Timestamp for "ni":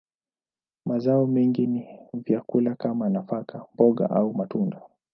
1.67-1.99